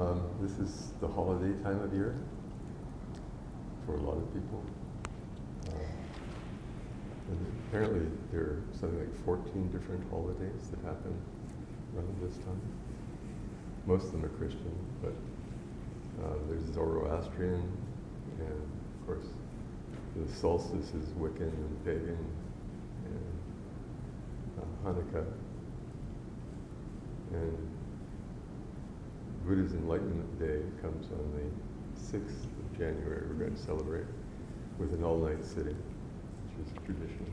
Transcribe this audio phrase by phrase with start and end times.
[0.00, 2.16] Um, this is the holiday time of year
[3.84, 4.64] for a lot of people.
[5.68, 5.74] Uh,
[7.68, 11.14] apparently there are something like 14 different holidays that happen
[11.94, 12.62] around this time.
[13.84, 15.12] Most of them are Christian, but
[16.24, 17.70] uh, there's Zoroastrian,
[18.38, 18.70] and
[19.00, 19.26] of course
[20.16, 22.24] the solstice is Wiccan and pagan,
[23.04, 23.34] and
[24.62, 25.26] uh, Hanukkah,
[27.34, 27.79] and
[29.50, 33.26] Buddha's Enlightenment Day comes on the 6th of January.
[33.26, 34.06] We're going to celebrate
[34.78, 37.26] with an all-night sitting, which is traditional.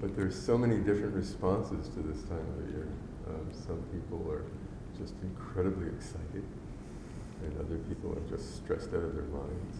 [0.00, 2.88] But there's so many different responses to this time of year.
[3.28, 4.46] Um, some people are
[4.98, 6.44] just incredibly excited,
[7.44, 9.76] and other people are just stressed out of their minds.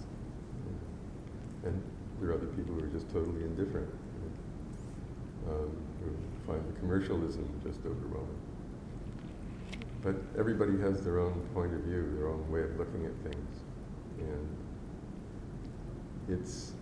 [1.65, 1.83] And
[2.20, 3.89] there are other people who are just totally indifferent,
[5.48, 5.73] um,
[6.05, 6.12] who
[6.47, 8.50] find the commercialism just overwhelming.
[10.03, 13.61] But everybody has their own point of view, their own way of looking at things.
[14.19, 14.57] And
[16.29, 16.73] it's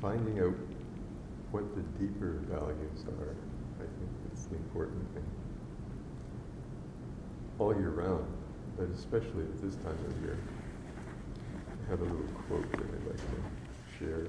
[0.00, 0.54] finding out
[1.50, 3.34] what the deeper values are.
[3.76, 5.26] I think it's the important thing.
[7.58, 8.26] All year round,
[8.78, 10.38] but especially at this time of year.
[11.86, 14.26] I have a little quote that I'd like to share.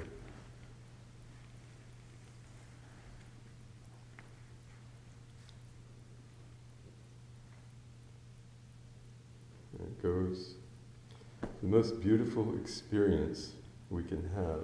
[11.62, 13.54] The most beautiful experience
[13.90, 14.62] we can have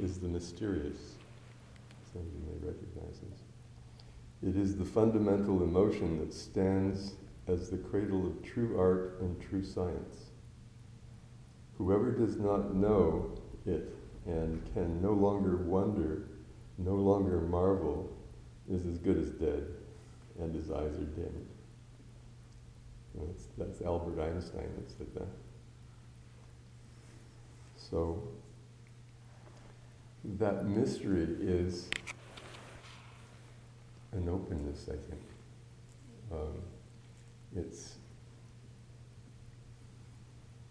[0.00, 1.14] is the mysterious.
[2.12, 3.40] Some of you may recognize this.
[4.50, 7.14] It is the fundamental emotion that stands
[7.46, 10.30] as the cradle of true art and true science.
[11.78, 13.32] Whoever does not know
[13.66, 13.94] it
[14.26, 16.28] and can no longer wonder,
[16.78, 18.10] no longer marvel,
[18.70, 19.66] is as good as dead,
[20.40, 21.48] and his eyes are dimmed.
[23.14, 25.28] That's, that's Albert Einstein that said that.
[27.76, 28.22] So,
[30.38, 31.88] that mystery is
[34.12, 35.22] an openness, I think.
[36.32, 36.62] Um,
[37.54, 37.96] it's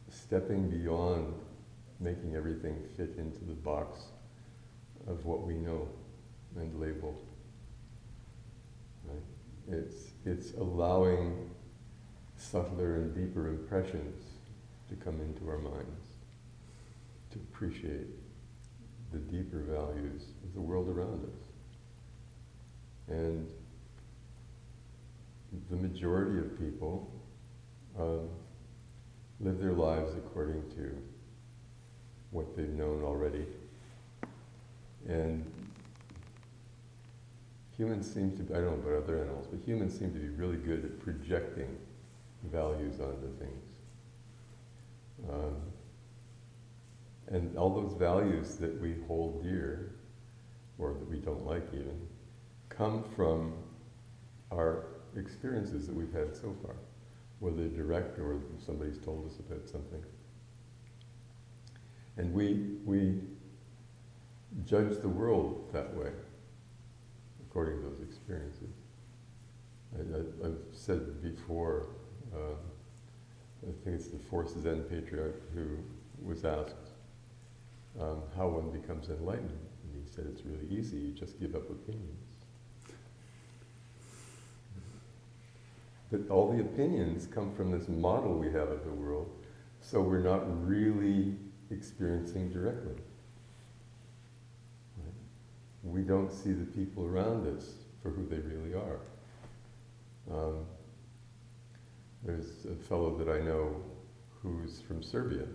[0.10, 1.34] stepping beyond
[2.00, 4.00] making everything fit into the box
[5.08, 5.88] of what we know
[6.56, 7.16] and label.
[9.06, 9.78] Right?
[9.78, 11.50] It's, it's allowing
[12.44, 14.24] subtler and deeper impressions
[14.90, 16.08] to come into our minds,
[17.32, 18.08] to appreciate
[19.12, 21.40] the deeper values of the world around us.
[23.08, 23.50] And
[25.70, 27.12] the majority of people
[27.98, 28.28] um,
[29.40, 30.98] live their lives according to
[32.32, 33.46] what they've known already.
[35.08, 35.46] And
[37.78, 40.30] humans seem to, be, I don't know about other animals, but humans seem to be
[40.30, 41.78] really good at projecting
[42.52, 43.64] values onto things.
[45.30, 45.56] Um,
[47.28, 49.96] and all those values that we hold dear,
[50.78, 52.00] or that we don't like even,
[52.70, 53.54] come from
[54.52, 56.76] our experiences that we've had so far,
[57.40, 60.04] whether direct or somebody's told us about something.
[62.18, 63.20] And we, we
[64.66, 66.12] judge the world that way,
[67.48, 68.76] according to those experiences.
[69.96, 71.88] I, have said before,
[72.36, 72.56] uh,
[73.68, 75.78] I think it's the fourth Zen patriarch who
[76.24, 76.76] was asked
[78.00, 79.50] um, how one becomes enlightened.
[79.50, 82.34] And he said it's really easy, you just give up opinions.
[86.12, 89.32] But all the opinions come from this model we have of the world,
[89.82, 91.36] so we're not really
[91.72, 92.96] experiencing directly.
[95.84, 99.00] We don't see the people around us for who they really are.
[100.32, 100.66] Um,
[102.26, 103.76] there's a fellow that I know
[104.42, 105.46] who's from Serbia,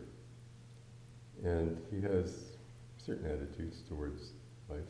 [1.45, 2.45] and he has
[3.05, 4.33] certain attitudes towards
[4.69, 4.81] life.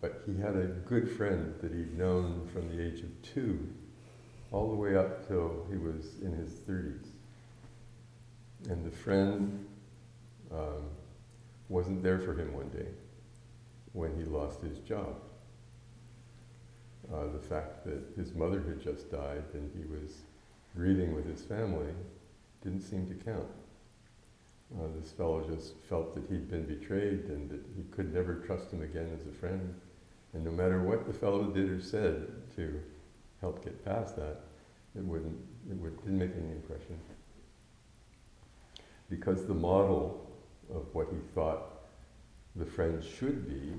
[0.00, 3.68] But he had a good friend that he'd known from the age of two
[4.52, 7.06] all the way up till he was in his 30s.
[8.68, 9.66] And the friend
[10.52, 10.84] um,
[11.68, 12.88] wasn't there for him one day
[13.92, 15.16] when he lost his job.
[17.12, 20.18] Uh, the fact that his mother had just died and he was
[20.76, 21.92] grieving with his family
[22.62, 23.48] didn't seem to count.
[24.78, 28.70] Uh, this fellow just felt that he'd been betrayed and that he could never trust
[28.70, 29.74] him again as a friend.
[30.32, 32.80] And no matter what the fellow did or said to
[33.40, 34.42] help get past that,
[34.96, 35.36] it wouldn't,
[35.68, 36.96] it would, didn't make any impression.
[39.08, 40.30] Because the model
[40.72, 41.62] of what he thought
[42.54, 43.72] the friend should be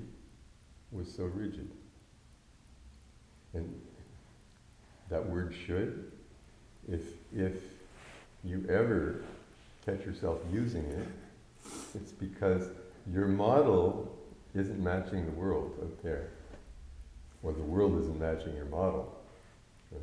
[0.90, 1.70] was so rigid.
[3.54, 3.80] And
[5.10, 6.10] that word should,
[6.90, 7.02] if,
[7.34, 7.54] if
[8.44, 9.22] you ever
[9.84, 11.08] catch yourself using it,
[11.94, 12.68] it's because
[13.12, 14.16] your model
[14.54, 16.30] isn't matching the world out there,
[17.42, 19.14] or the world isn't matching your model.
[19.90, 20.00] Right?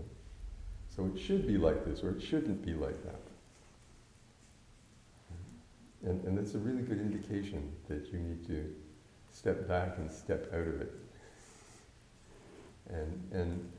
[0.96, 3.22] So it should be like this, or it shouldn't be like that.
[6.04, 8.74] And, and it's a really good indication that you need to
[9.32, 10.94] step back and step out of it.
[12.90, 13.72] And, and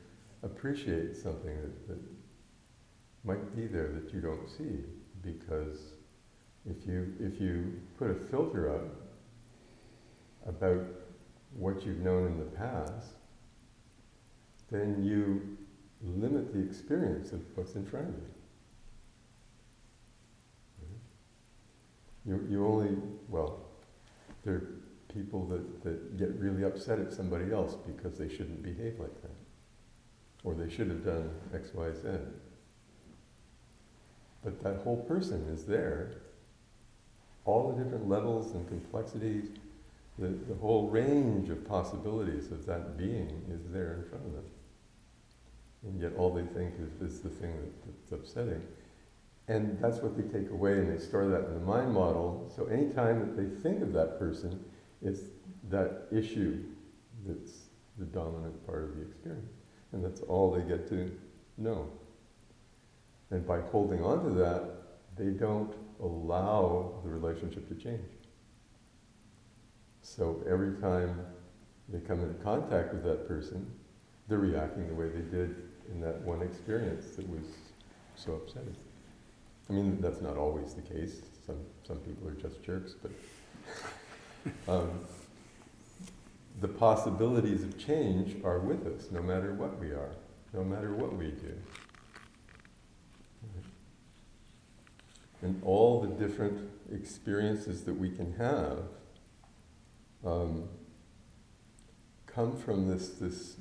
[0.43, 1.99] appreciate something that, that
[3.23, 4.85] might be there that you don't see.
[5.21, 5.93] Because
[6.65, 8.85] if you, if you put a filter up
[10.47, 10.85] about
[11.53, 13.13] what you've known in the past,
[14.71, 15.57] then you
[16.01, 18.21] limit the experience of what's in front of you.
[22.23, 22.97] You, you only,
[23.29, 23.59] well,
[24.43, 24.61] there
[25.13, 29.35] people that, that get really upset at somebody else because they shouldn't behave like that.
[30.43, 32.09] Or they should have done X, Y, Z.
[34.43, 36.13] But that whole person is there.
[37.45, 39.49] All the different levels and complexities,
[40.17, 44.45] the, the whole range of possibilities of that being is there in front of them.
[45.83, 48.61] And yet all they think is, is the thing that, that's upsetting.
[49.47, 52.51] And that's what they take away and they store that in the mind model.
[52.55, 54.63] So anytime that they think of that person,
[55.01, 55.21] it's
[55.69, 56.63] that issue
[57.25, 57.51] that's
[57.97, 59.51] the dominant part of the experience.
[59.91, 61.11] And that's all they get to
[61.57, 61.89] know.
[63.29, 64.63] And by holding on to that,
[65.17, 68.01] they don't allow the relationship to change.
[70.01, 71.25] So every time
[71.89, 73.69] they come into contact with that person,
[74.27, 75.55] they're reacting the way they did
[75.91, 77.45] in that one experience that was
[78.15, 78.75] so upsetting.
[79.69, 81.21] I mean, that's not always the case.
[81.45, 83.11] Some, some people are just jerks, but
[84.67, 84.99] um,
[86.59, 90.15] the possibilities of change are with us no matter what we are,
[90.53, 91.53] no matter what we do.
[95.41, 98.79] And all the different experiences that we can have
[100.23, 100.69] um,
[102.27, 103.57] come from this, this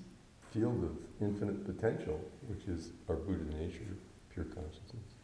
[0.52, 3.96] field of infinite potential, which is our Buddha nature,
[4.30, 5.14] pure consciousness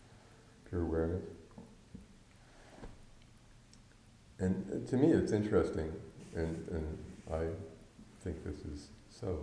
[0.68, 1.22] pure awareness.
[4.38, 5.92] And to me, it's interesting,
[6.34, 6.98] and, and
[7.32, 7.46] I
[8.22, 9.38] think this is so,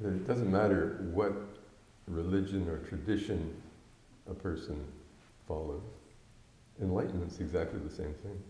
[0.00, 1.32] that it doesn't matter what
[2.06, 3.54] religion or tradition
[4.30, 4.84] a person
[5.48, 5.82] follows.
[6.80, 8.40] Enlightenment's exactly the same thing.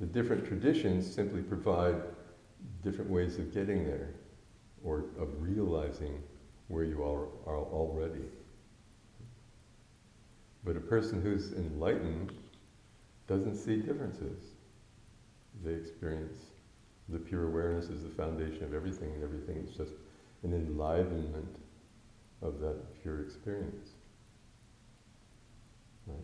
[0.00, 1.96] The different traditions simply provide
[2.84, 4.10] different ways of getting there,
[4.84, 6.22] or of realizing
[6.68, 8.24] where you are, are already.
[10.64, 12.32] But a person who's enlightened
[13.26, 14.42] doesn't see differences.
[15.64, 16.38] They experience
[17.08, 19.92] the pure awareness is the foundation of everything, and everything is just
[20.42, 21.56] an enlivenment
[22.42, 23.90] of that pure experience.
[26.06, 26.18] Right?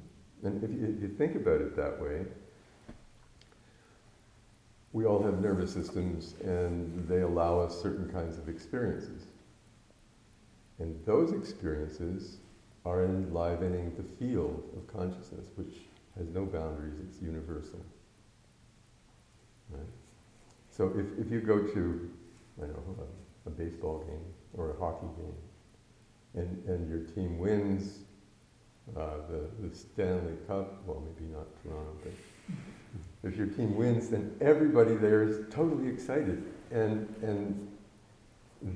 [0.44, 2.25] And if you, if you think about it that way,
[4.93, 9.22] we all have nervous systems and they allow us certain kinds of experiences.
[10.78, 12.37] And those experiences
[12.84, 15.76] are enlivening the field of consciousness, which
[16.18, 17.80] has no boundaries, it's universal.
[19.70, 19.82] Right?
[20.70, 22.10] So if, if you go to,
[22.62, 23.06] I know,
[23.46, 24.24] a, a baseball game
[24.54, 25.34] or a hockey game,
[26.34, 27.98] and, and your team wins
[28.96, 32.12] uh, the, the Stanley Cup, well, maybe not Toronto, but
[33.31, 36.42] if your team wins, then everybody there is totally excited.
[36.70, 37.69] And, and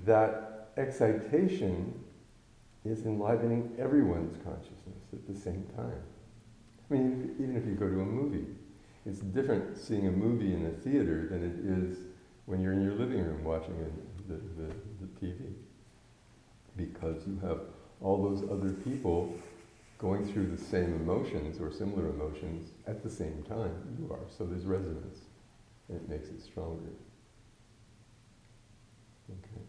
[0.05, 1.93] that excitation
[2.85, 6.03] is enlivening everyone's consciousness at the same time.
[6.91, 8.47] I mean, even if you go to a movie,
[9.05, 11.99] it's different seeing a movie in a theater than it is
[12.47, 13.77] when you're in your living room watching
[14.29, 15.53] the, the, the TV.
[16.77, 17.61] Because you have
[18.01, 19.35] all those other people
[19.99, 24.27] going through the same emotions or similar emotions at the same time you are.
[24.37, 25.21] So there's resonance,
[25.89, 26.93] and it makes it stronger.
[29.31, 29.63] Okay.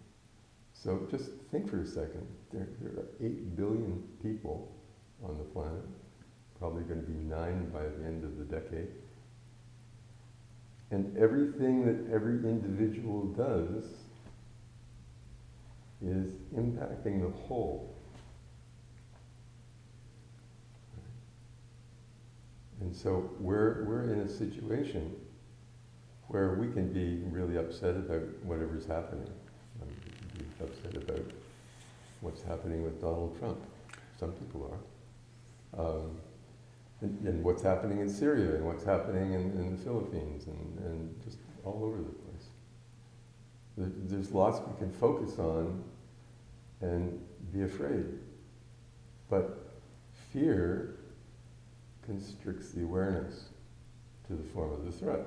[0.73, 2.27] So just think for a second.
[2.51, 4.71] There, there are 8 billion people
[5.23, 5.83] on the planet,
[6.59, 8.87] probably going to be 9 by the end of the decade.
[10.89, 13.85] And everything that every individual does
[16.01, 17.93] is impacting the whole.
[22.79, 25.15] And so we're, we're in a situation
[26.27, 29.29] where we can be really upset about whatever's happening
[29.79, 31.25] We can be upset about
[32.21, 33.59] what's happening with Donald Trump.
[34.19, 35.79] Some people are.
[35.79, 36.11] Um,
[37.01, 41.23] and, and, what's happening in Syria and what's happening in, in the Philippines and, and,
[41.23, 42.45] just all over the place.
[43.77, 45.83] There, there's lots we can focus on
[46.81, 47.19] and
[47.53, 48.05] be afraid.
[49.29, 49.59] But
[50.31, 50.97] fear
[52.05, 53.49] constricts the awareness
[54.27, 55.21] to the form of the threat.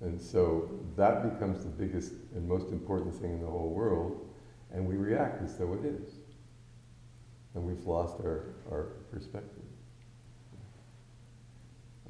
[0.00, 4.26] And so that becomes the biggest and most important thing in the whole world,
[4.72, 6.14] and we react as though it is.
[7.54, 8.82] And we've lost our, our
[9.12, 9.69] perspective.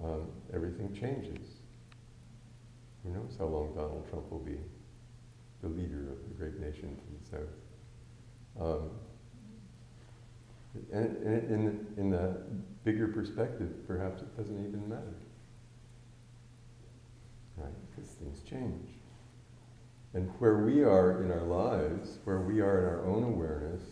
[0.02, 1.60] Um, everything changes.
[3.04, 4.58] Who knows how long Donald Trump will be
[5.62, 8.60] the leader of the great nation to the south?
[8.60, 8.90] Um,
[10.92, 12.36] and, and in, in the
[12.84, 15.14] bigger perspective, perhaps it doesn't even matter.
[17.56, 17.72] Right?
[17.90, 18.88] Because things change.
[20.14, 23.82] And where we are in our lives, where we are in our own awareness,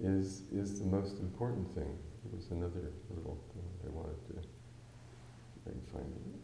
[0.00, 1.96] is, is the most important thing.
[2.24, 4.48] There was another little thing I wanted to,
[5.66, 6.40] I find it.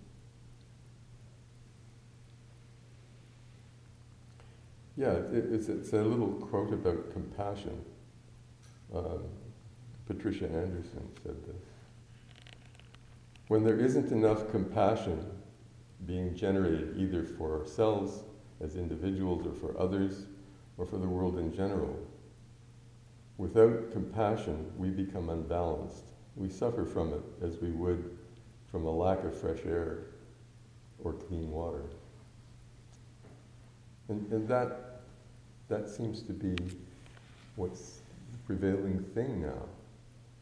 [4.96, 7.78] Yeah, it, it's, it's a little quote about compassion.
[8.94, 9.24] Um,
[10.06, 11.62] Patricia Anderson said this.
[13.48, 15.24] When there isn't enough compassion
[16.06, 18.22] being generated either for ourselves
[18.60, 20.24] as individuals or for others
[20.76, 21.96] or for the world in general,
[23.38, 26.04] without compassion we become unbalanced.
[26.36, 28.18] We suffer from it as we would
[28.70, 29.98] from a lack of fresh air
[31.02, 31.84] or clean water.
[34.08, 35.02] And, and that,
[35.68, 36.56] that seems to be
[37.56, 38.00] what's
[38.32, 39.62] the prevailing thing now.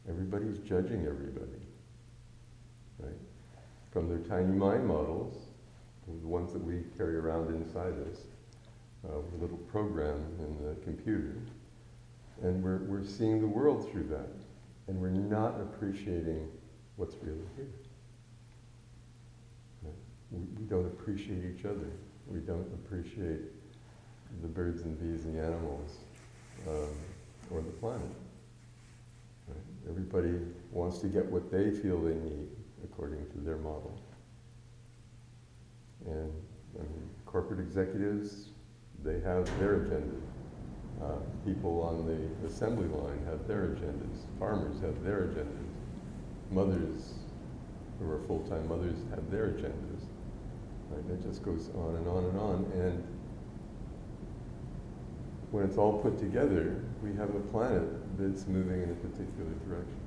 [0.09, 1.61] Everybody's judging everybody,
[2.99, 3.13] right?
[3.93, 5.35] From their tiny mind models,
[6.07, 8.21] the ones that we carry around inside us,
[9.07, 11.37] uh, a little program in the computer,
[12.43, 14.31] and we're, we're seeing the world through that,
[14.87, 16.49] and we're not appreciating
[16.97, 17.69] what's really here.
[20.31, 21.91] We don't appreciate each other.
[22.27, 23.41] We don't appreciate
[24.43, 25.97] the birds and bees and the animals
[26.69, 26.95] um,
[27.51, 28.03] or the planet.
[29.49, 29.57] Right?
[29.89, 30.39] Everybody
[30.71, 32.49] wants to get what they feel they need
[32.85, 33.99] according to their model.
[36.07, 36.33] And
[36.79, 38.49] I mean, corporate executives,
[39.03, 40.17] they have their agenda.
[41.03, 44.27] Uh, people on the assembly line have their agendas.
[44.39, 45.69] Farmers have their agendas.
[46.51, 47.15] Mothers
[47.99, 49.98] who are full-time mothers have their agendas.
[50.91, 51.05] Right?
[51.13, 52.73] It just goes on and on and on.
[52.75, 53.05] And
[55.51, 60.01] when it's all put together, we have a planet that's moving in a particular direction.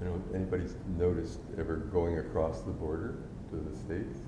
[0.00, 3.16] You know, anybody's noticed ever going across the border
[3.50, 4.18] to the States?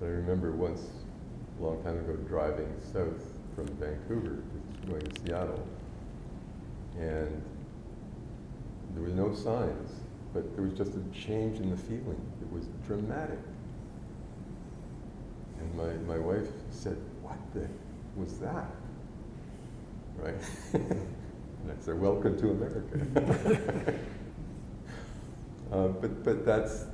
[0.00, 0.86] But I remember once,
[1.60, 4.38] a long time ago, driving south from Vancouver,
[4.88, 5.66] going to Seattle,
[6.98, 7.42] and
[8.94, 9.90] there were no signs,
[10.32, 12.20] but there was just a change in the feeling.
[12.40, 13.38] It was dramatic.
[15.60, 17.68] And my, my wife said, what the
[18.16, 18.70] was that?
[20.16, 20.34] Right?
[20.72, 23.94] and I said, welcome to America.
[25.72, 26.86] uh, but, but that's,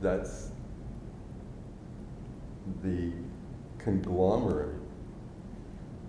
[0.00, 0.50] that's
[2.82, 3.12] the
[3.78, 4.80] conglomerate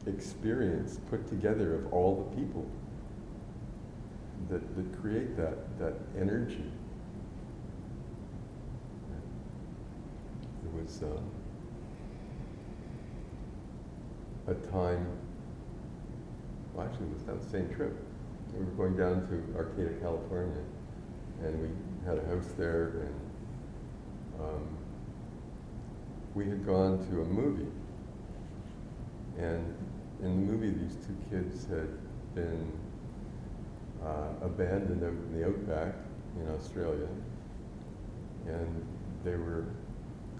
[0.08, 2.66] experience put together of all the people
[4.50, 6.72] that, that create that, that energy.
[10.64, 11.08] It was uh,
[14.52, 15.08] a time,
[16.74, 17.96] well, actually, it was that same trip.
[18.54, 20.62] We were going down to Arcata, California,
[21.44, 21.70] and we
[22.08, 23.16] had a house there, and
[24.42, 24.78] um,
[26.36, 27.72] we had gone to a movie.
[29.38, 29.76] And
[30.22, 31.90] in the movie, these two kids had
[32.36, 32.72] been
[34.06, 35.96] uh, abandoned out in the outback
[36.40, 37.08] in Australia,
[38.48, 38.86] and
[39.24, 39.66] they were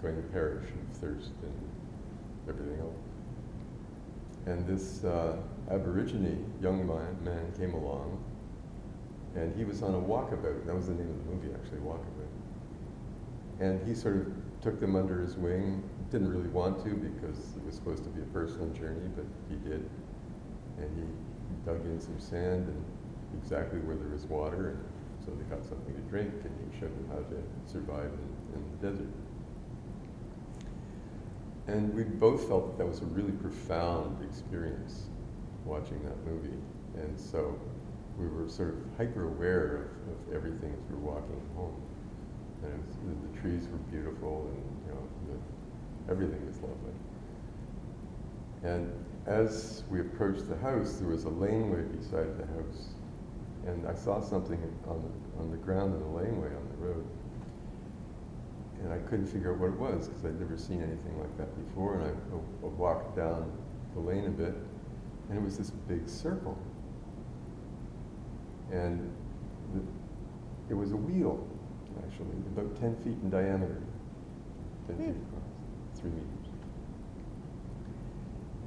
[0.00, 2.94] going to perish of thirst and everything else.
[4.46, 5.36] And this uh,
[5.70, 8.22] Aborigine young man, man came along,
[9.34, 10.64] and he was on a walkabout.
[10.66, 12.30] That was the name of the movie, actually, Walkabout.
[13.58, 14.26] And he sort of
[14.62, 15.82] took them under his wing.
[16.10, 19.56] Didn't really want to because it was supposed to be a personal journey, but he
[19.68, 19.88] did.
[20.78, 22.84] And he dug in some sand and
[23.42, 24.84] exactly where there was water, and
[25.24, 28.62] so they got something to drink, and he showed them how to survive in, in
[28.72, 29.12] the desert.
[31.66, 35.08] And we both felt that that was a really profound experience
[35.64, 36.56] watching that movie.
[36.96, 37.58] And so
[38.18, 41.74] we were sort of hyper aware of, of everything as we were walking home.
[42.62, 46.94] And was, the, the, trees were beautiful and you know, the, everything was lovely.
[48.62, 48.92] And
[49.26, 52.94] as we approached the house, there was a laneway beside the house.
[53.66, 54.58] And I saw something
[54.88, 57.04] on the, on the ground in the laneway on the road
[58.82, 61.66] and I couldn't figure out what it was because I'd never seen anything like that
[61.66, 62.00] before.
[62.00, 63.50] And I, I walked down
[63.94, 64.54] the lane a bit,
[65.28, 66.58] and it was this big circle.
[68.70, 69.10] And
[69.74, 69.80] the,
[70.70, 71.46] it was a wheel,
[72.04, 73.82] actually, about 10 feet in diameter,
[74.88, 75.22] 10 feet hmm.
[75.34, 76.46] across, 3 meters.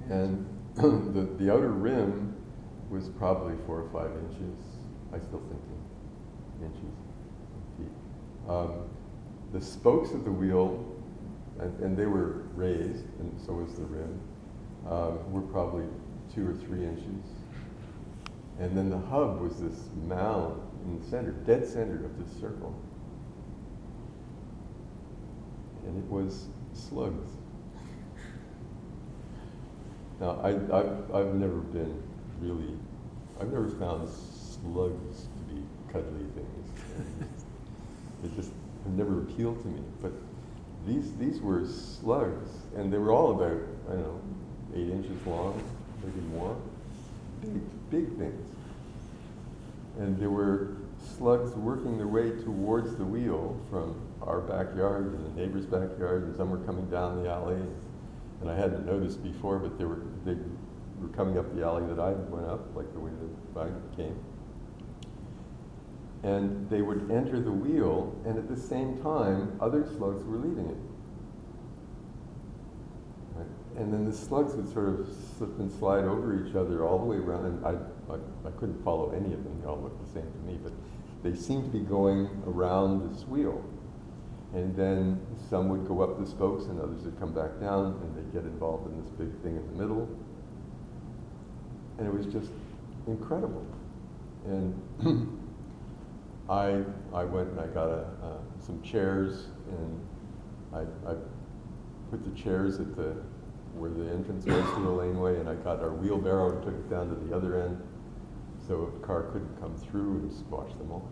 [0.10, 0.46] And
[1.14, 2.36] the, the outer rim
[2.90, 4.79] was probably 4 or 5 inches.
[5.14, 5.62] I still think
[6.60, 6.96] in inches,
[7.78, 8.50] feet.
[8.50, 8.90] Um,
[9.54, 10.86] the spokes of the wheel,
[11.60, 14.20] and, and, they were raised, and so was the rim,
[14.88, 15.86] uh, were probably
[16.36, 17.26] 2 or 3 inches.
[18.60, 22.76] And then the hub was this mound in the center, dead center of this circle.
[25.86, 27.32] And it was slugs.
[30.20, 32.04] Now, I, have I've never been
[32.42, 32.78] really,
[33.40, 34.10] I've never found
[34.62, 37.30] slugs to be cuddly things.
[38.24, 38.52] it just
[38.86, 39.82] never appealed to me.
[40.02, 40.12] But
[40.88, 44.22] these, these were slugs, and they were all about, I don't know,
[44.76, 45.62] eight inches long,
[46.04, 46.56] maybe more.
[47.42, 48.56] Big, big things.
[50.00, 50.78] And there were
[51.18, 56.36] slugs working their way towards the wheel from our backyard and the neighbor's backyard, and
[56.36, 57.62] some were coming down the alley.
[58.42, 60.36] And I hadn't noticed before, but they were they
[61.02, 63.12] were coming up the alley that I went up, like the way
[63.54, 64.18] that I came.
[66.24, 70.70] And they would enter the wheel, and at the same time, other slugs were leaving
[70.70, 70.78] it.
[73.36, 73.48] Right?
[73.78, 75.08] And then the slugs would sort of
[75.38, 77.72] slip and slide over each other all the way around, and I,
[78.14, 79.62] I, I couldn't follow any of them.
[79.62, 80.74] They all looked the same to me, but
[81.24, 83.64] they seemed to be going around this wheel.
[84.54, 88.16] And then some would go up the spokes and others would come back down and
[88.16, 90.10] they'd get involved in this big thing in the middle.
[91.98, 92.52] And it was just
[93.06, 93.66] incredible.
[94.46, 94.74] And
[96.50, 100.08] I, I went and I got a, uh, some chairs and
[100.74, 100.80] I,
[101.12, 101.16] I
[102.10, 103.16] put the chairs at the,
[103.76, 106.90] where the entrance was to the laneway and I got our wheelbarrow and took it
[106.90, 107.80] down to the other end
[108.68, 111.08] so a car couldn't come through and squash them all.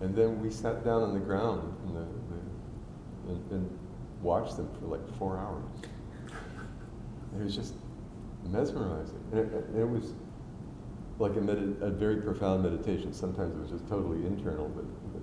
[0.00, 3.78] And then we sat down on the ground in the, the, and, and,
[4.22, 5.64] watched them for like four hours.
[7.36, 7.74] It was just
[8.44, 9.18] mesmerizing.
[9.32, 10.12] And it, it was
[11.22, 13.12] like a, a, very profound meditation.
[13.12, 15.22] Sometimes it was just totally internal, but, but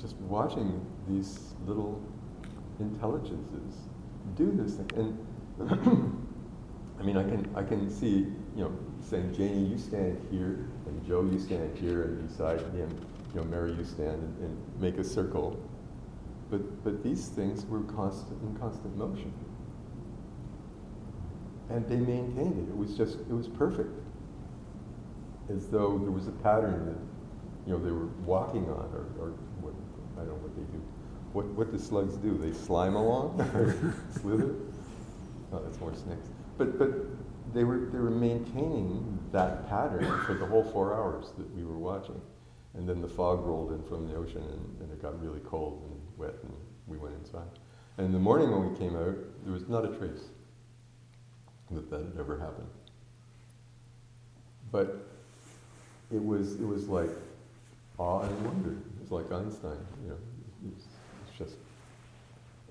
[0.00, 2.02] just watching these little
[2.80, 3.74] intelligences
[4.34, 5.18] do this thing.
[5.60, 6.26] And
[7.00, 11.06] I mean, I can, I can see, you know, saying, Janie, you stand here, and
[11.06, 12.88] Joe, you stand here, and beside him,
[13.34, 15.62] you know, Mary, you stand and, and make a circle.
[16.50, 19.34] But, but these things were constant in constant motion.
[21.68, 22.70] And they maintained it.
[22.70, 23.90] It was just, it was perfect.
[25.50, 29.30] As though there was a pattern that, you know, they were walking on, or, or
[29.60, 29.74] what,
[30.16, 30.82] I don't know what they do.
[31.32, 32.38] What, what do slugs do?
[32.38, 34.54] They slime along or slither?
[35.52, 36.28] Oh, that's more snakes.
[36.56, 36.90] But, but
[37.52, 41.78] they, were, they were maintaining that pattern for the whole four hours that we were
[41.78, 42.20] watching.
[42.74, 45.82] And then the fog rolled in from the ocean and, and, it got really cold
[45.88, 46.52] and wet and
[46.86, 47.46] we went inside.
[47.98, 50.24] And in the morning when we came out, there was not a trace
[51.70, 52.68] that that had ever happened.
[54.72, 55.13] But
[56.12, 57.10] it was, it was like
[57.98, 58.70] awe and wonder.
[58.70, 60.18] It was like Einstein, you know.
[60.74, 60.84] It's,
[61.26, 61.56] it's just,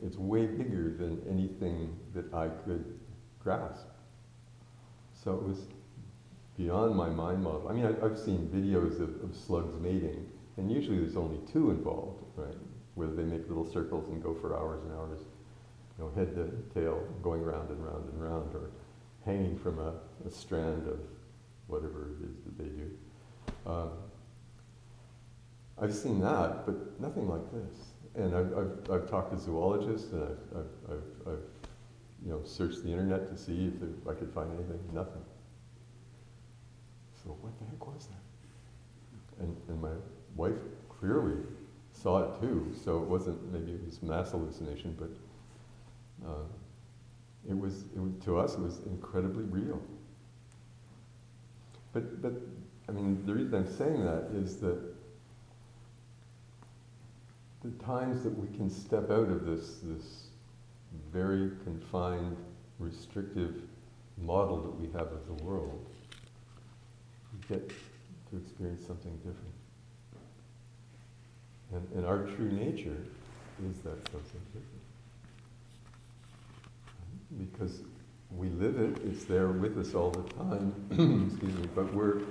[0.05, 2.99] it's way bigger than anything that I could
[3.43, 3.87] grasp.
[5.23, 5.59] So it was
[6.57, 7.67] beyond my mind model.
[7.67, 10.25] I mean, I, have seen videos of, of, slugs mating,
[10.57, 12.55] and usually there's only two involved, right?
[12.95, 15.19] Whether they make little circles and go for hours and hours,
[15.97, 18.69] you know, head to tail, going round and round and round, or
[19.25, 19.93] hanging from a,
[20.27, 20.99] a strand of
[21.67, 22.91] whatever it is that they do.
[23.65, 23.89] Um,
[25.81, 27.93] I've seen that, but nothing like this.
[28.15, 31.43] And I've, I've, I've talked to zoologists, and I've, I've, I've, I've
[32.23, 34.79] you know, searched the internet to see if, I could find anything.
[34.93, 35.21] Nothing.
[37.23, 39.43] So what the heck was that?
[39.43, 39.89] And, and my
[40.35, 41.37] wife clearly
[41.91, 46.43] saw it too, so it wasn't maybe it was mass hallucination, but uh,
[47.49, 49.81] it, was, it was to us it was incredibly real.
[51.93, 52.33] But but
[52.87, 54.79] I mean the reason I'm saying that is that
[57.63, 60.27] the times that we can step out of this this
[61.11, 62.37] very confined,
[62.79, 63.61] restrictive
[64.17, 65.85] model that we have of the world
[67.33, 69.37] we get to experience something different.
[71.73, 72.97] And, and our true nature
[73.69, 74.81] is that something different.
[77.51, 77.81] Because
[78.31, 80.73] we live it, it's there with us all the time,
[81.31, 82.21] excuse me, but we're,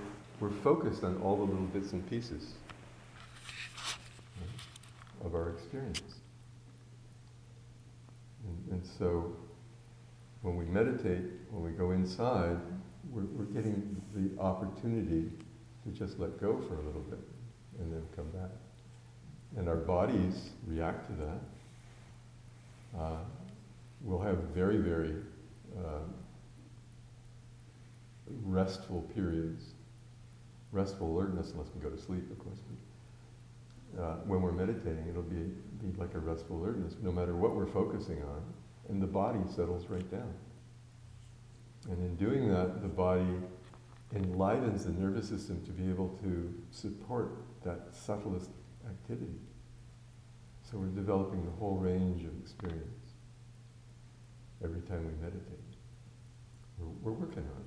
[0.43, 2.55] we're focused on all the little bits and pieces
[5.25, 6.03] of our experience.
[8.45, 9.37] And, and so
[10.41, 12.57] when we meditate, when we go inside,
[13.13, 15.31] we're, we're getting the opportunity
[15.85, 17.21] to just let go for a little bit
[17.79, 18.51] and then come back.
[19.57, 23.01] And our bodies react to that.
[23.01, 23.19] Uh,
[24.01, 25.15] we'll have very, very
[25.79, 26.01] uh,
[28.43, 29.63] restful periods,
[30.73, 32.59] restful alertness, unless we go to sleep, of course.
[33.95, 37.55] But, uh, when we're meditating, it'll be, be like a restful alertness, no matter what
[37.55, 38.43] we're focusing on,
[38.89, 40.33] and the body settles right down.
[41.91, 43.37] And in doing that, the body
[44.15, 48.51] enlivens the nervous system to be able to support that subtlest
[48.89, 49.39] activity.
[50.63, 53.13] So we're developing the whole range of experience
[54.65, 55.59] every time we meditate.
[56.79, 57.63] We're, we're working on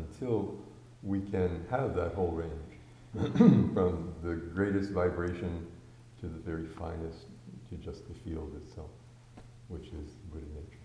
[0.00, 0.02] it.
[0.02, 0.58] Until
[1.02, 2.52] we can have that whole range,
[3.74, 5.66] from the greatest vibration
[6.20, 7.26] to the very finest,
[7.70, 8.90] to just the field itself,
[9.68, 10.77] which is Buddha nature.